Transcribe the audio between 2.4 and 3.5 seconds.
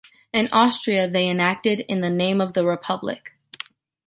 of the Republic."